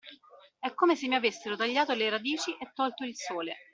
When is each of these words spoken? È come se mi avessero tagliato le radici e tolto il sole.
È 0.57 0.73
come 0.73 0.95
se 0.95 1.07
mi 1.07 1.13
avessero 1.13 1.55
tagliato 1.55 1.93
le 1.93 2.09
radici 2.09 2.57
e 2.57 2.71
tolto 2.73 3.03
il 3.03 3.15
sole. 3.15 3.55